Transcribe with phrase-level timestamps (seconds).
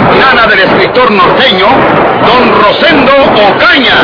[0.00, 1.66] serie campilana del escritor norteño,
[2.26, 3.12] don Rosendo
[3.50, 3.94] Ocaña.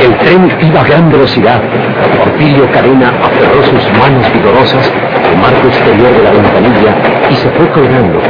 [0.00, 1.60] El tren iba a gran velocidad.
[2.18, 4.90] Porfirio Cadena aferró sus manos vigorosas
[5.24, 6.94] al marco exterior de la ventanilla
[7.30, 8.20] y se fue colgando,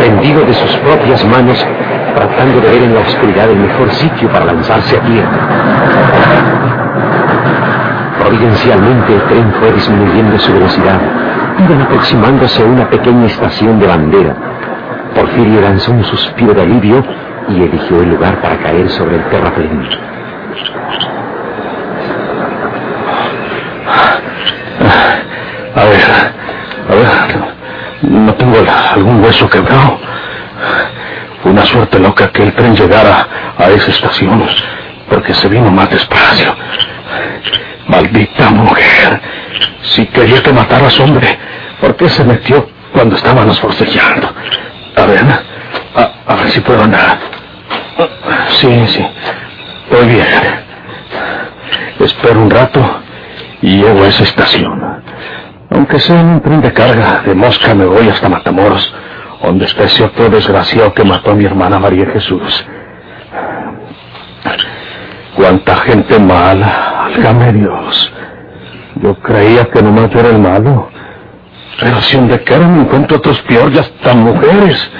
[0.00, 1.66] prendido de sus propias manos,
[2.14, 5.38] tratando de ver en la oscuridad el mejor sitio para lanzarse a tierra.
[8.18, 11.00] Providencialmente el tren fue disminuyendo su velocidad.
[11.58, 14.34] Iban aproximándose a una pequeña estación de bandera.
[15.14, 17.04] Porfirio lanzó un suspiro de alivio
[17.48, 19.86] y eligió el lugar para caer sobre el terraplén.
[25.74, 26.00] A ver,
[26.88, 27.60] a ver,
[28.02, 28.56] no tengo
[28.94, 29.98] algún hueso quebrado.
[31.42, 34.46] Fue una suerte loca que el tren llegara a esa estación,
[35.08, 36.54] porque se vino más despacio.
[37.86, 39.20] Maldita mujer.
[39.82, 41.38] Si quería que mataras hombre,
[41.80, 44.32] ¿por qué se metió cuando estábamos forcejando?
[44.96, 45.24] A ver,
[45.96, 47.18] a, a ver si puedo andar.
[48.48, 49.06] Sí, sí,
[49.90, 50.26] estoy bien.
[51.98, 53.02] Espero un rato
[53.62, 55.02] y llego a esa estación.
[55.80, 58.94] Aunque sea en un tren de carga, de mosca me voy hasta Matamoros,
[59.42, 62.66] donde está ese otro desgraciado que mató a mi hermana María Jesús.
[65.34, 68.12] Cuánta gente mala, álgame Dios.
[68.96, 70.90] Yo creía que nomás yo era el malo.
[71.80, 74.90] Pero si donde quiera me encuentro otros peor y hasta mujeres.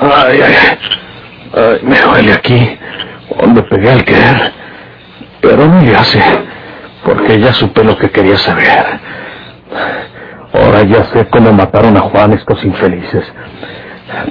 [0.00, 0.54] Ay, ay,
[1.52, 2.78] ay, me duele aquí,
[3.38, 4.52] donde pegué al querer.
[5.42, 6.53] Pero no le hace
[7.04, 9.00] porque ya supe lo que quería saber.
[10.52, 13.24] Ahora ya sé cómo mataron a Juan estos infelices.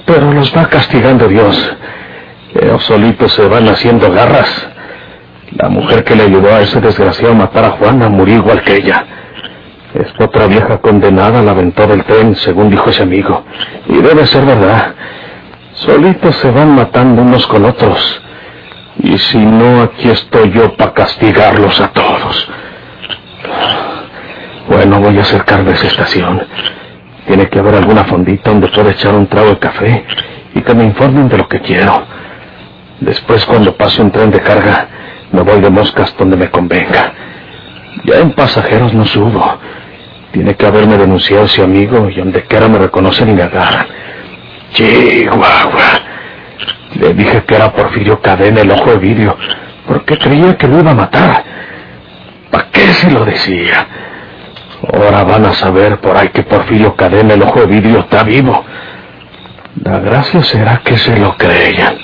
[0.06, 1.76] Pero los va castigando Dios.
[2.56, 4.70] Ellos solitos se van haciendo garras.
[5.52, 8.78] La mujer que le ayudó a ese desgraciado a matar a Juana murió igual que
[8.78, 9.06] ella.
[9.94, 13.44] Esta otra vieja condenada la aventó del tren, según dijo ese amigo.
[13.88, 14.96] Y debe ser verdad.
[15.74, 18.22] Solitos se van matando unos con otros.
[18.98, 22.13] Y si no, aquí estoy yo para castigarlos a todos.
[24.68, 26.42] Bueno, voy a acercarme a esa estación.
[27.28, 30.06] Tiene que haber alguna fondita donde pueda echar un trago de café
[30.56, 32.06] y que me informen de lo que quiero.
[33.00, 34.88] Después, cuando pase un tren de carga,
[35.32, 37.14] me voy de moscas donde me convenga.
[38.06, 39.60] Ya en pasajeros no subo.
[40.32, 43.86] Tiene que haberme denunciado ese amigo y donde quiera me reconocen y me agarran.
[44.74, 46.02] Chihuahua.
[47.00, 49.38] Le dije que era Porfirio Cadena el ojo de vidrio,
[49.88, 51.43] porque creía que lo iba a matar.
[52.94, 53.88] ¿Para qué se lo decía?
[54.94, 58.64] Ahora van a saber por ahí que Porfirio Cadena el ojo de vidrio está vivo.
[59.84, 61.98] La gracia será que se lo creyan.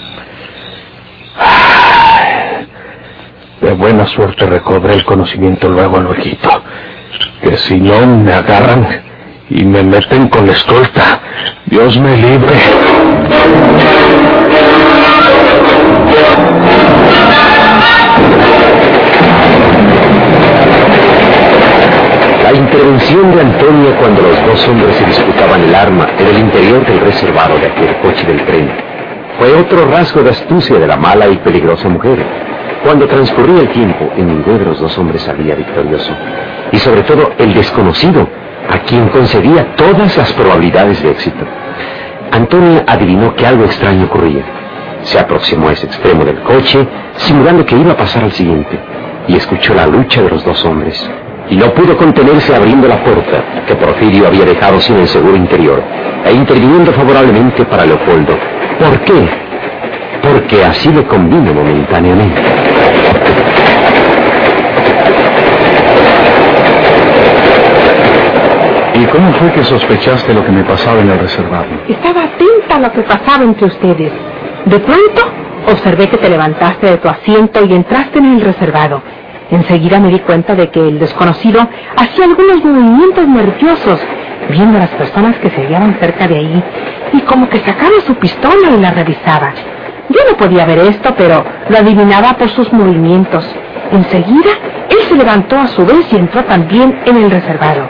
[1.38, 2.68] Ay,
[3.62, 6.64] de buena suerte recobré el conocimiento luego, luego,
[7.42, 9.04] que si no me agarran
[9.50, 11.20] y me meten con la escolta,
[11.66, 12.54] Dios me libre.
[22.52, 26.84] La intervención de Antonio cuando los dos hombres se disputaban el arma en el interior
[26.84, 28.72] del reservado de aquel coche del tren
[29.38, 32.26] fue otro rasgo de astucia de la mala y peligrosa mujer.
[32.84, 36.12] Cuando transcurría el tiempo y ninguno de los dos hombres salía victorioso,
[36.72, 38.28] y sobre todo el desconocido,
[38.68, 41.46] a quien concedía todas las probabilidades de éxito.
[42.32, 44.44] Antonio adivinó que algo extraño ocurría.
[45.04, 46.88] Se aproximó a ese extremo del coche,
[47.18, 48.80] simulando que iba a pasar al siguiente,
[49.28, 51.10] y escuchó la lucha de los dos hombres.
[51.50, 55.82] Y no pudo contenerse abriendo la puerta que Porfirio había dejado sin el seguro interior,
[56.26, 58.38] e interviniendo favorablemente para Leopoldo.
[58.80, 59.30] ¿Por qué?
[60.22, 62.42] Porque así le convino momentáneamente.
[68.94, 71.68] ¿Y cómo fue que sospechaste lo que me pasaba en el reservado?
[71.88, 74.12] Estaba atenta a lo que pasaba entre ustedes.
[74.66, 75.22] De pronto,
[75.72, 79.02] observé que te levantaste de tu asiento y entraste en el reservado.
[79.52, 81.68] Enseguida me di cuenta de que el desconocido
[81.98, 84.00] hacía algunos movimientos nerviosos,
[84.50, 86.64] viendo a las personas que se hallaban cerca de ahí,
[87.14, 89.54] y como que sacaba su pistola y la revisaba.
[90.10, 93.48] Yo no podía ver esto, pero lo adivinaba por sus movimientos.
[93.92, 94.52] Enseguida,
[94.90, 97.88] él se levantó a su vez y entró también en el reservado.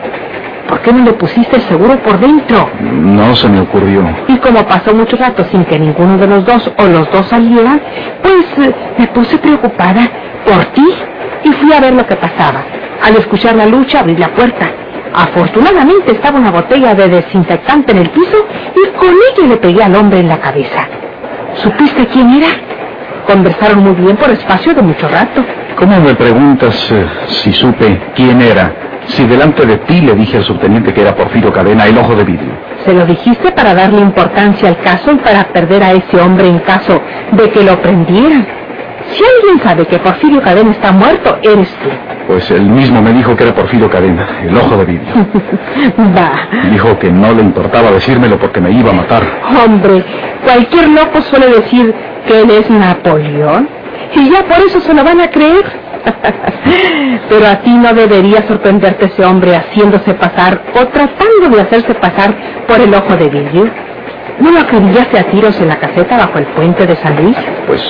[0.68, 2.70] ¿Por qué no le pusiste el seguro por dentro?
[2.80, 4.04] No se me ocurrió.
[4.28, 7.82] Y como pasó mucho rato sin que ninguno de los dos o los dos salieran,
[8.22, 10.08] pues eh, me puse preocupada
[10.46, 10.86] por ti
[11.44, 12.64] y fui a ver lo que pasaba.
[13.02, 14.72] Al escuchar la lucha abrí la puerta.
[15.14, 18.46] Afortunadamente estaba una botella de desinfectante en el piso
[18.76, 20.88] y con ella le pegué al hombre en la cabeza.
[21.56, 22.50] ¿Supiste quién era?
[23.26, 25.44] Conversaron muy bien por espacio de mucho rato.
[25.76, 28.74] ¿Cómo me preguntas eh, si supe quién era?
[29.08, 32.24] Si delante de ti le dije al subteniente que era Porfirio Cadena, el ojo de
[32.24, 32.52] vidrio.
[32.86, 36.60] Se lo dijiste para darle importancia al caso y para perder a ese hombre en
[36.60, 37.02] caso
[37.32, 38.48] de que lo prendieran.
[39.12, 41.90] Si alguien sabe que Porfirio Cadena está muerto, eres tú.
[42.28, 45.14] Pues él mismo me dijo que era Porfirio Cadena, el ojo de vidrio.
[46.16, 46.32] Va.
[46.70, 49.24] Dijo que no le importaba decírmelo porque me iba a matar.
[49.66, 50.04] Hombre,
[50.44, 51.94] cualquier loco suele decir
[52.28, 53.68] que él es Napoleón.
[54.16, 55.66] Y ya por eso se lo van a creer.
[57.30, 62.36] Pero a ti no debería sorprenderte ese hombre haciéndose pasar o tratando de hacerse pasar
[62.68, 63.70] por el ojo de vidrio.
[64.40, 67.36] ¿No lo acribillaste a tiros en la caseta bajo el puente de San Luis?
[67.68, 67.82] Pues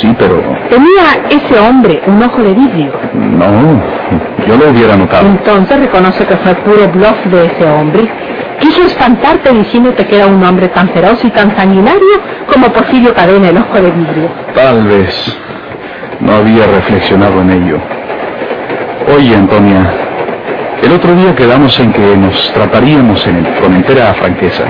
[0.00, 0.36] sí, pero
[0.70, 2.92] Tenía ese hombre un ojo de vidrio.
[3.12, 3.82] no,
[4.46, 5.26] yo lo hubiera notado.
[5.26, 8.08] Entonces reconoce que fue puro bluff de ese hombre.
[8.60, 12.20] Quiso espantarte diciéndote que era un hombre tan feroz y tan sanguinario
[12.52, 14.28] como Porfirio Cadena, el ojo de vidrio.
[14.54, 15.38] Tal vez
[16.20, 17.78] no había reflexionado en ello.
[19.16, 19.90] Oye, Antonia,
[20.82, 24.64] el otro día quedamos en que nos trataríamos en el, con entera franqueza.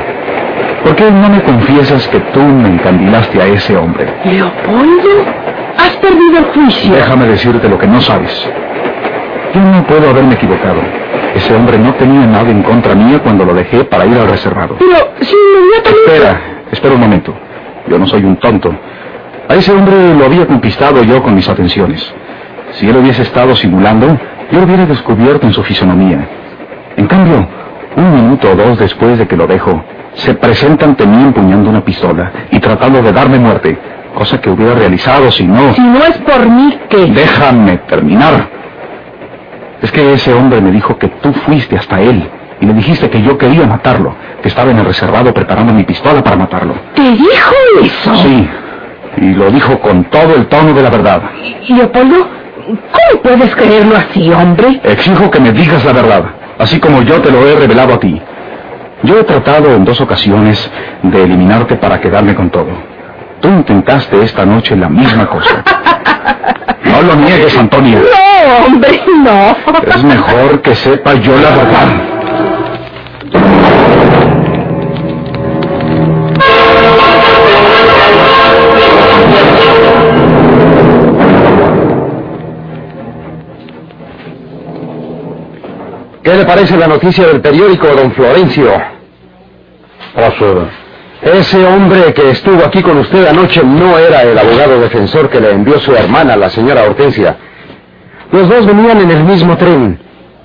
[0.85, 4.07] ¿Por qué no me confiesas que tú me encandilaste a ese hombre?
[4.25, 5.25] Leopoldo,
[5.77, 6.95] has perdido el juicio.
[6.95, 8.51] Déjame decirte lo que no sabes.
[9.55, 10.81] Yo no puedo haberme equivocado.
[11.35, 14.77] Ese hombre no tenía nada en contra mía cuando lo dejé para ir al reservado.
[14.79, 16.13] Pero si inmediatamente...
[16.13, 16.41] Espera,
[16.71, 17.35] espera un momento.
[17.89, 18.75] Yo no soy un tonto.
[19.49, 22.15] A ese hombre lo había conquistado yo con mis atenciones.
[22.73, 24.07] Si él hubiese estado simulando,
[24.51, 26.27] yo lo hubiera descubierto en su fisonomía.
[26.97, 27.47] En cambio,
[27.97, 29.83] un minuto o dos después de que lo dejo,
[30.19, 33.79] se presenta ante mí empuñando una pistola y tratando de darme muerte,
[34.15, 35.73] cosa que hubiera realizado si no...
[35.75, 37.07] Si no es por mí, ¿qué?
[37.07, 38.49] Déjame terminar.
[39.81, 42.29] Es que ese hombre me dijo que tú fuiste hasta él
[42.61, 44.13] y le dijiste que yo quería matarlo,
[44.43, 46.75] que estaba en el reservado preparando mi pistola para matarlo.
[46.95, 48.17] ¿Te dijo eso?
[48.17, 48.49] Sí,
[49.19, 51.23] y lo dijo con todo el tono de la verdad.
[51.69, 52.29] Leopoldo,
[52.67, 54.81] ¿cómo puedes creerlo así, hombre?
[54.83, 56.25] Exijo que me digas la verdad,
[56.59, 58.21] así como yo te lo he revelado a ti.
[59.03, 60.71] Yo he tratado en dos ocasiones
[61.03, 62.71] de eliminarte para quedarme con todo.
[63.41, 65.63] Tú intentaste esta noche la misma cosa.
[66.85, 68.01] No lo niegues, Antonio.
[68.01, 69.57] No, hombre, no.
[69.87, 72.18] Es mejor que sepa yo la verdad.
[86.29, 88.71] ¿Qué le parece la noticia del periódico, don Florencio?
[91.23, 95.53] Ese hombre que estuvo aquí con usted anoche no era el abogado defensor que le
[95.53, 97.35] envió su hermana, la señora Hortensia.
[98.31, 99.99] Los dos venían en el mismo tren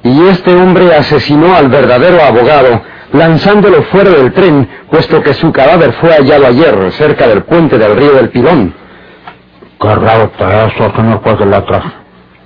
[0.03, 2.81] y este hombre asesinó al verdadero abogado
[3.11, 7.97] lanzándolo fuera del tren, puesto que su cadáver fue hallado ayer cerca del puente del
[7.97, 8.73] río del Pilón.
[9.81, 11.83] Qué raro está eso, señor juez de letras.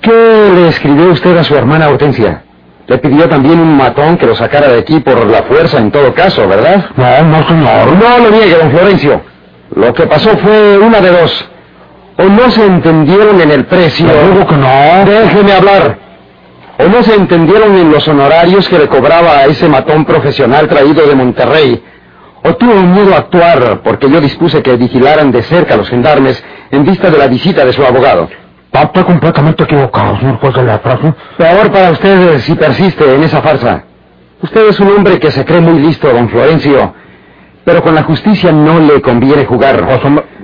[0.01, 2.45] ¿Qué le escribió usted a su hermana Hortensia?
[2.87, 6.13] Le pidió también un matón que lo sacara de aquí por la fuerza en todo
[6.13, 6.85] caso, ¿verdad?
[6.95, 7.97] No, no, señor.
[7.97, 9.21] No lo niegue, don Florencio.
[9.75, 11.49] Lo que pasó fue una de dos.
[12.17, 14.07] O no se entendieron en el precio.
[14.07, 15.05] Digo que no.
[15.05, 15.99] Déjeme hablar.
[16.79, 21.05] O no se entendieron en los honorarios que le cobraba a ese matón profesional traído
[21.05, 21.83] de Monterrey.
[22.43, 26.41] O tuvo miedo a actuar porque yo dispuse que vigilaran de cerca a los gendarmes
[26.71, 28.29] en vista de la visita de su abogado.
[28.83, 30.99] Está completamente equivocado, señor juez de letras.
[31.03, 31.13] ¿eh?
[31.37, 33.83] Peor para usted eh, si persiste en esa farsa.
[34.41, 36.93] Usted es un hombre que se cree muy listo, don Florencio.
[37.65, 39.85] Pero con la justicia no le conviene jugar.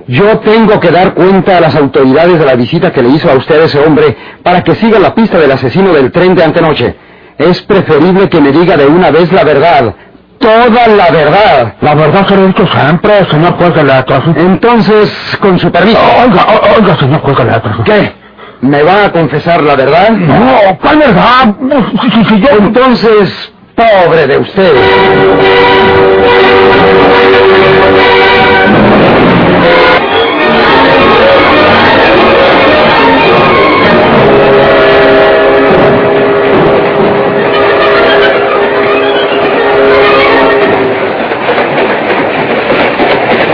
[0.08, 3.34] Yo tengo que dar cuenta a las autoridades de la visita que le hizo a
[3.34, 6.96] usted ese hombre para que siga la pista del asesino del tren de antenoche.
[7.38, 9.94] Es preferible que me diga de una vez la verdad.
[10.38, 11.74] Toda la verdad.
[11.80, 13.82] La verdad se lo he dicho siempre, señor juez de.
[13.82, 14.34] ¿eh?
[14.36, 15.98] Entonces, con su permiso.
[16.22, 17.76] Oiga, oiga, señor juez de letras.
[17.84, 18.23] ¿Qué?
[18.64, 20.10] ¿Me va a confesar la verdad?
[20.12, 21.54] No, ¿cuál verdad?
[22.00, 22.48] Si, si, si yo...
[22.58, 24.72] Entonces, pobre de usted.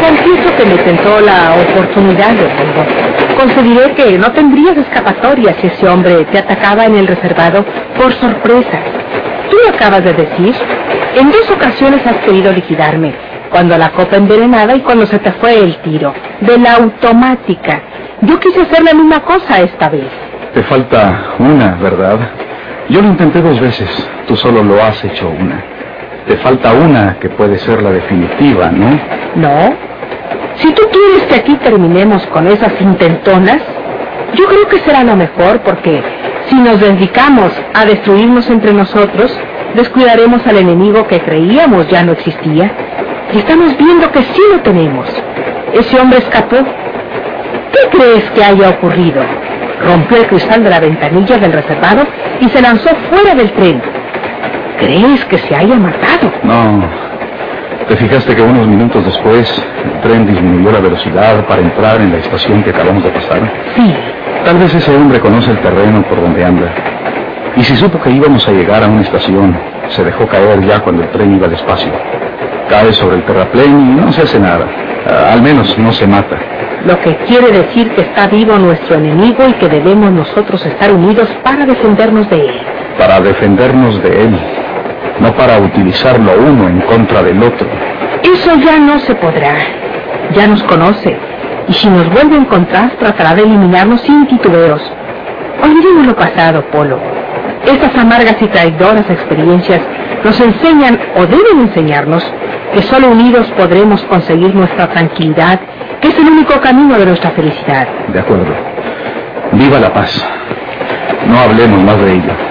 [0.00, 2.99] Confieso Finalmente me tentó la oportunidad, Leopoldo.
[3.40, 7.64] Concediré que no tendrías escapatoria si ese hombre te atacaba en el reservado
[7.96, 8.80] por sorpresa.
[9.50, 10.54] Tú lo acabas de decir.
[11.16, 13.14] En dos ocasiones has querido liquidarme.
[13.50, 16.12] Cuando la copa envenenada y cuando se te fue el tiro.
[16.42, 17.80] De la automática.
[18.20, 20.08] Yo quise hacer la misma cosa esta vez.
[20.52, 22.18] Te falta una, ¿verdad?
[22.90, 23.88] Yo lo intenté dos veces.
[24.28, 25.64] Tú solo lo has hecho una.
[26.28, 29.00] Te falta una que puede ser la definitiva, ¿no?
[29.36, 29.89] No.
[30.60, 33.58] Si tú quieres que aquí terminemos con esas intentonas,
[34.34, 36.02] yo creo que será lo mejor porque
[36.48, 39.36] si nos dedicamos a destruirnos entre nosotros,
[39.74, 42.70] descuidaremos al enemigo que creíamos ya no existía.
[43.32, 45.06] Y estamos viendo que sí lo tenemos.
[45.72, 46.56] Ese hombre escapó.
[46.56, 49.22] ¿Qué crees que haya ocurrido?
[49.86, 52.02] Rompió el cristal de la ventanilla del reservado
[52.40, 53.80] y se lanzó fuera del tren.
[54.78, 56.32] ¿Crees que se haya matado?
[56.42, 56.82] No.
[57.90, 59.50] ¿Te fijaste que unos minutos después
[59.84, 63.40] el tren disminuyó la velocidad para entrar en la estación que acabamos de pasar?
[63.74, 63.92] Sí.
[64.44, 66.72] Tal vez ese hombre conoce el terreno por donde anda.
[67.56, 71.02] Y si supo que íbamos a llegar a una estación, se dejó caer ya cuando
[71.02, 71.90] el tren iba despacio.
[72.68, 74.66] Cae sobre el terraplén y no se hace nada.
[75.08, 76.36] Ah, Al menos no se mata.
[76.86, 81.28] Lo que quiere decir que está vivo nuestro enemigo y que debemos nosotros estar unidos
[81.42, 82.54] para defendernos de él.
[82.96, 84.38] Para defendernos de él.
[85.20, 87.66] No para utilizarlo uno en contra del otro.
[88.22, 89.54] Eso ya no se podrá.
[90.34, 91.16] Ya nos conoce.
[91.68, 94.82] Y si nos vuelve a encontrar, tratará de eliminarnos sin titubeos.
[95.62, 96.98] Olvidemos lo pasado, Polo.
[97.66, 99.80] Estas amargas y traidoras experiencias
[100.24, 102.24] nos enseñan o deben enseñarnos
[102.72, 105.60] que solo unidos podremos conseguir nuestra tranquilidad,
[106.00, 107.86] que es el único camino de nuestra felicidad.
[108.08, 108.54] De acuerdo.
[109.52, 110.24] Viva la paz.
[111.26, 112.49] No hablemos más de ello.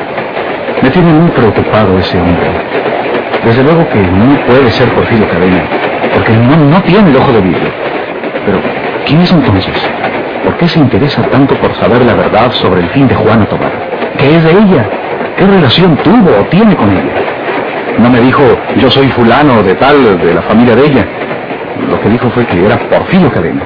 [0.82, 2.52] Me tiene muy preocupado ese hombre.
[3.44, 5.64] Desde luego que no puede ser Porfirio Cadena,
[6.14, 7.70] porque no, no tiene el ojo de vidrio.
[8.46, 8.60] Pero,
[9.06, 9.76] ¿quién es entonces?
[10.44, 13.72] ¿Por qué se interesa tanto por saber la verdad sobre el fin de Juana Tobar?
[14.18, 14.90] ¿Qué es de ella?
[15.38, 17.14] ¿Qué relación tuvo o tiene con ella?
[17.98, 18.44] No me dijo,
[18.78, 21.06] yo soy fulano de tal, de la familia de ella.
[21.90, 23.64] Lo que dijo fue que era Porfirio Cadena.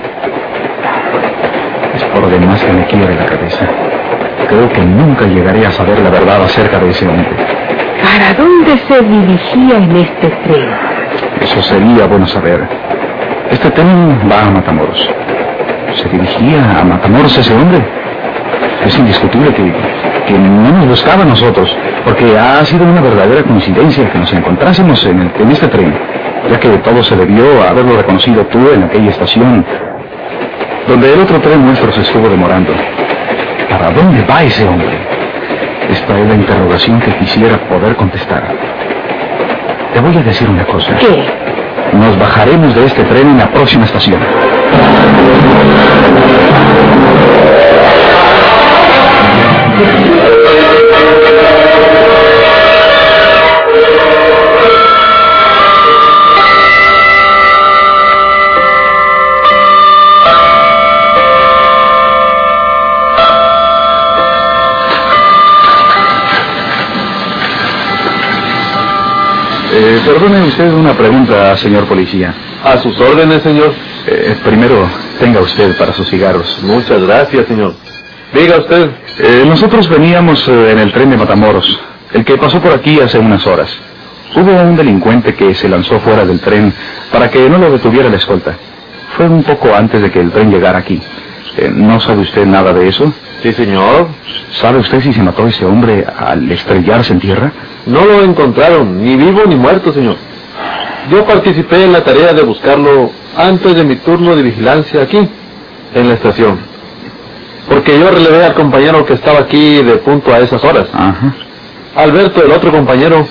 [1.96, 3.68] Es por demás que me quiere la cabeza.
[4.54, 7.28] Creo que nunca llegaré a saber la verdad acerca de ese hombre.
[8.04, 10.70] ¿Para dónde se dirigía en este tren?
[11.42, 12.62] Eso sería bueno saber.
[13.50, 15.10] Este tren va a Matamoros.
[15.96, 17.80] ¿Se dirigía a Matamoros ese hombre?
[18.86, 19.74] Es indiscutible que,
[20.28, 25.04] que no nos buscaba a nosotros, porque ha sido una verdadera coincidencia que nos encontrásemos
[25.08, 25.96] en, el- en este tren,
[26.52, 29.66] ya que todo se debió a haberlo reconocido tú en aquella estación,
[30.88, 32.72] donde el otro tren nuestro se estuvo demorando.
[33.74, 35.00] ¿Para dónde va ese hombre?
[35.90, 38.56] Esta es la interrogación que quisiera poder contestar.
[39.92, 40.96] Te voy a decir una cosa.
[40.98, 41.26] ¿Qué?
[41.94, 44.20] Nos bajaremos de este tren en la próxima estación.
[70.44, 72.34] Eh, perdone usted una pregunta, señor policía.
[72.64, 73.74] A sus órdenes, señor.
[74.08, 74.88] Eh, primero,
[75.20, 76.60] tenga usted para sus cigarros.
[76.64, 77.74] Muchas gracias, señor.
[78.34, 78.90] Diga usted.
[79.20, 81.80] Eh, nosotros veníamos eh, en el tren de Matamoros,
[82.14, 83.70] el que pasó por aquí hace unas horas.
[84.36, 86.74] Hubo un delincuente que se lanzó fuera del tren
[87.12, 88.56] para que no lo detuviera la escolta.
[89.16, 91.00] Fue un poco antes de que el tren llegara aquí.
[91.58, 93.14] Eh, ¿No sabe usted nada de eso?
[93.44, 94.08] Sí, señor.
[94.52, 97.52] ¿Sabe usted si se mató ese hombre al estrellarse en tierra?
[97.86, 100.16] No lo encontraron, ni vivo ni muerto, señor.
[101.10, 105.18] Yo participé en la tarea de buscarlo antes de mi turno de vigilancia aquí,
[105.94, 106.60] en la estación.
[107.70, 110.88] Porque yo relevé al compañero que estaba aquí de punto a esas horas.
[110.94, 111.34] Ajá.
[111.96, 113.26] Alberto, el otro compañero,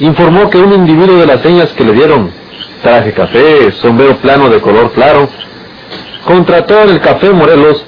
[0.00, 2.30] informó que un individuo de las señas que le dieron,
[2.82, 5.28] traje café, sombrero plano de color claro,
[6.24, 7.84] contrató en el Café Morelos,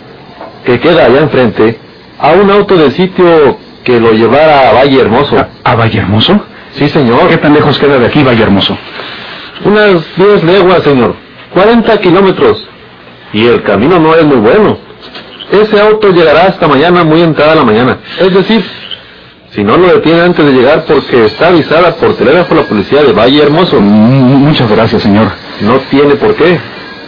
[0.65, 1.79] que queda allá enfrente,
[2.19, 5.37] a un auto de sitio que lo llevara a Valle Hermoso.
[5.37, 6.41] ¿A, a Valle Hermoso?
[6.77, 7.29] Sí, señor.
[7.29, 8.77] ¿Qué tan lejos queda de aquí Valle Hermoso?
[9.65, 11.15] Unas 10 leguas, señor.
[11.53, 12.69] 40 kilómetros.
[13.33, 14.79] Y el camino no es muy bueno.
[15.53, 17.99] Ese auto llegará hasta mañana muy entrada la mañana.
[18.19, 18.65] Es decir,
[19.51, 23.13] si no lo detiene antes de llegar porque está avisada por telégrafo la policía de
[23.13, 23.81] Valle Hermoso.
[23.81, 25.29] Mm, Muchas gracias, señor.
[25.61, 26.59] No tiene por qué.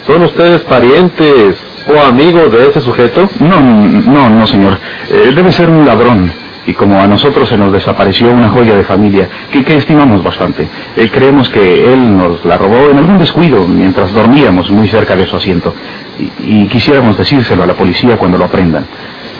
[0.06, 1.56] ¿Son ustedes parientes
[1.92, 3.28] o amigos de ese sujeto?
[3.40, 4.78] No, no, no, señor.
[5.10, 6.32] Eh, debe ser un ladrón.
[6.66, 10.68] Y como a nosotros se nos desapareció una joya de familia, que, que estimamos bastante,
[10.96, 15.26] eh, creemos que él nos la robó en algún descuido mientras dormíamos muy cerca de
[15.26, 15.72] su asiento.
[16.18, 18.84] Y, y quisiéramos decírselo a la policía cuando lo aprendan.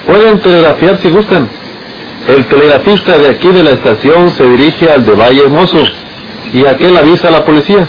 [0.06, 1.48] Pueden telegrafiar si gustan.
[2.28, 5.78] El telegrafista de aquí de la estación se dirige al de Valle Hermoso
[6.52, 7.86] y aquel avisa a la policía.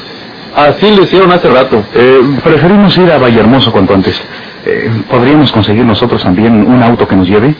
[0.55, 1.83] Así lo hicieron hace rato.
[1.93, 4.19] Eh, preferimos ir a Vallehermoso cuanto antes.
[4.65, 7.53] Eh, ¿Podríamos conseguir nosotros también un auto que nos lleve?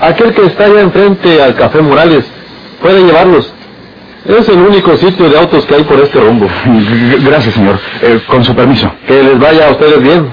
[0.00, 2.24] Aquel que está allá enfrente al Café Morales
[2.80, 3.52] puede llevarlos.
[4.24, 6.46] Es el único sitio de autos que hay por este rumbo.
[7.24, 7.78] Gracias, señor.
[8.02, 8.90] Eh, con su permiso.
[9.06, 10.28] Que les vaya a ustedes bien.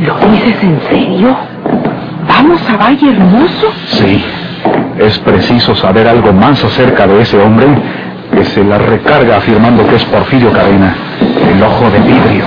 [0.00, 1.36] ¿Lo dices en serio?
[2.28, 3.72] ¿Vamos a Valle Hermoso?
[3.86, 4.24] Sí.
[4.98, 7.66] Es preciso saber algo más acerca de ese hombre
[8.32, 10.94] que se la recarga afirmando que es Porfirio Cadena,
[11.52, 12.44] el ojo de vidrio.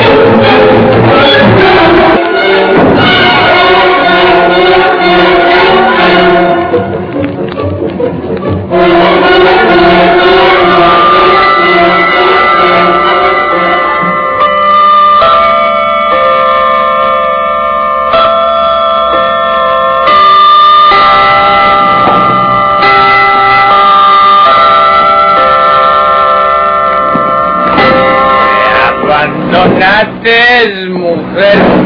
[0.00, 0.29] Yeah.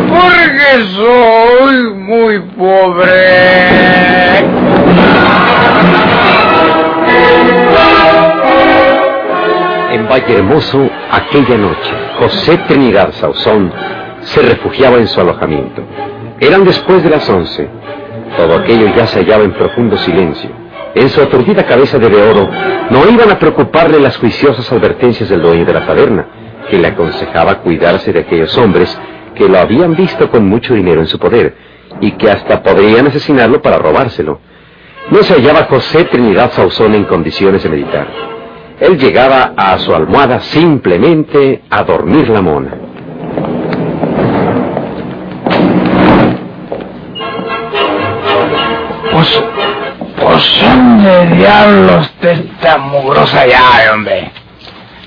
[0.08, 3.10] Porque soy muy pobre.
[9.92, 13.72] En Valle Hermoso, aquella noche, José Trinidad Sauzón
[14.20, 15.82] se refugiaba en su alojamiento.
[16.40, 17.68] Eran después de las once.
[18.36, 20.50] Todo aquello ya se hallaba en profundo silencio.
[20.94, 22.48] En su aturdida cabeza de oro
[22.90, 26.26] no iban a preocuparle las juiciosas advertencias del dueño de la taberna,
[26.70, 28.96] que le aconsejaba cuidarse de aquellos hombres
[29.34, 31.54] que lo habían visto con mucho dinero en su poder
[32.00, 34.40] y que hasta podrían asesinarlo para robárselo.
[35.10, 38.06] No se hallaba José Trinidad Sauzón en condiciones de meditar.
[38.80, 42.75] Él llegaba a su almohada simplemente a dormir la mona.
[49.12, 49.42] Pues,
[50.20, 54.32] pues ¿dónde diablos está mugrosa llave, hombre?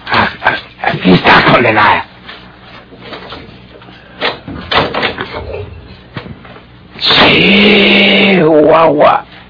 [0.09, 0.55] Ah, ah,
[0.87, 2.06] Aquí está condenada.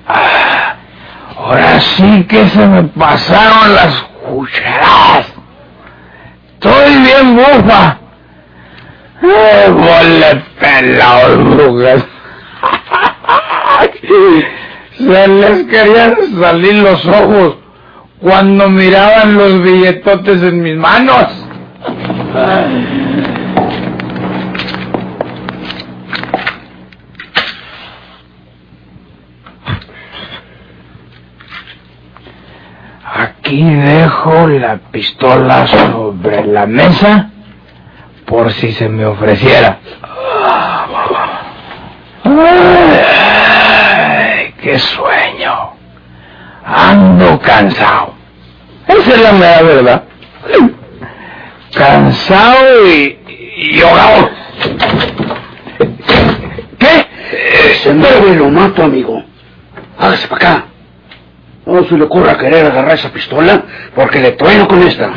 [0.08, 0.76] Ah,
[1.38, 3.94] ahora sí que se me pasaron las
[4.26, 5.34] cucharadas.
[6.54, 7.98] Estoy bien bufa.
[9.22, 11.98] Eh, vole pelado.
[14.98, 17.58] Se les querían salir los ojos
[18.20, 21.26] cuando miraban los billetotes en mis manos.
[33.48, 37.30] Aquí dejo la pistola sobre la mesa
[38.26, 39.80] por si se me ofreciera.
[42.26, 42.44] Ay,
[44.62, 45.76] qué sueño.
[46.66, 48.16] Ando cansado.
[48.86, 50.04] Esa es la mera verdad.
[51.74, 53.18] Cansado y,
[53.60, 54.30] y ahogado.
[56.78, 57.08] ¿Qué?
[57.82, 59.24] Se mueve lo mato, amigo.
[59.98, 60.66] Hágase para acá.
[61.68, 63.62] No se le ocurra querer agarrar esa pistola
[63.94, 65.12] porque le trueno con esta.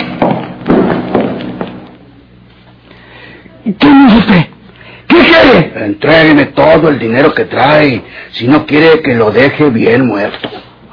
[3.79, 4.47] ¿Quién es usted?
[5.07, 5.73] ¿Qué quiere?
[5.87, 8.03] Entrégueme todo el dinero que trae.
[8.33, 10.49] Si no quiere que lo deje bien muerto.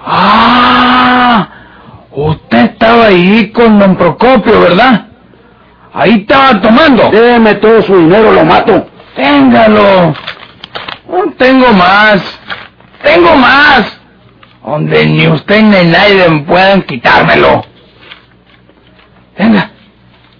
[0.05, 1.49] Ah,
[2.11, 5.07] usted estaba ahí con don Procopio, ¿verdad?
[5.91, 7.09] Ahí estaba tomando.
[7.09, 8.87] Déme todo su dinero, lo mato.
[9.15, 10.13] Téngalo.
[11.09, 12.21] No tengo más.
[13.01, 13.96] Tengo más.
[14.67, 17.63] Donde ni usted ni nadie puedan quitármelo.
[19.39, 19.71] Venga.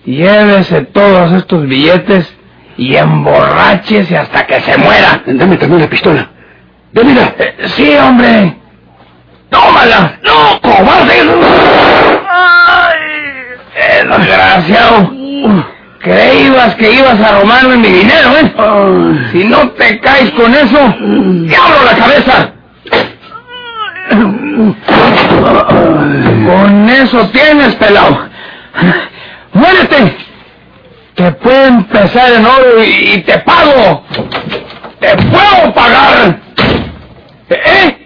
[0.04, 2.36] Llévese todos estos billetes
[2.76, 5.24] y emborráchese hasta que se muera.
[5.26, 6.30] Dame también la pistola.
[6.92, 7.34] Démela.
[7.40, 8.58] Eh, sí, hombre.
[9.50, 10.20] ¡Tómala!
[10.24, 11.14] ¡No, cobarde!
[12.30, 14.10] ¡Ay!
[14.10, 15.10] ¡Desgraciado!
[16.02, 19.30] Creíbas que ibas a robarme mi dinero, ¿eh?
[19.32, 22.57] Si no te caes con eso, ¡diablo la cabeza!
[26.46, 28.30] Con eso tienes, pelado.
[29.54, 30.18] ¡Muérete!
[31.16, 34.04] Te puedo empezar en oro y, y te pago.
[35.00, 36.40] ¡Te puedo pagar!
[37.50, 37.98] ¿Eh?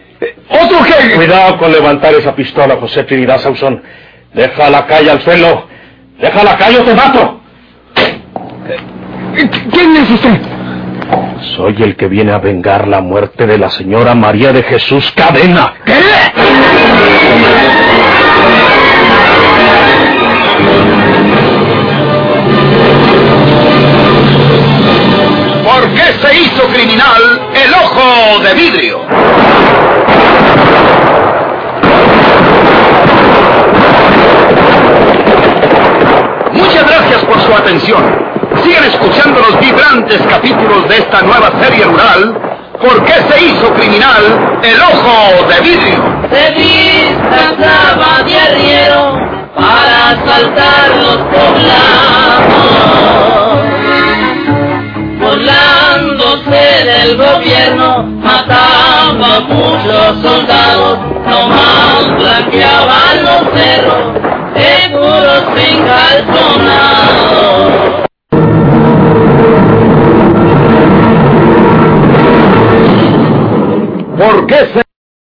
[0.49, 1.15] ¿Otro qué?
[1.15, 3.83] Cuidado con levantar esa pistola, José Trinidad Sauzón.
[4.33, 5.67] Deja la calle al suelo.
[6.19, 7.41] Deja la calle o te mato.
[9.71, 10.39] ¿Quién es usted?
[11.56, 15.74] Soy el que viene a vengar la muerte de la señora María de Jesús Cadena.
[15.86, 15.93] ¿Qué?
[25.63, 29.00] ¿Por qué se hizo criminal el ojo de vidrio?
[36.54, 38.40] Muchas gracias por su atención.
[38.71, 42.39] Sigan escuchando los vibrantes capítulos de esta nueva serie rural.
[42.79, 46.01] ¿Por qué se hizo criminal el ojo de vidrio?
[46.31, 49.17] Se disfrazaba de arriero
[49.57, 52.51] para asaltar los poblados.
[55.19, 64.05] Burlándose del gobierno, mataba a muchos soldados, nomás blanqueaban los cerros,
[64.55, 65.81] seguros sin.
[74.17, 74.90] ¿Por qué se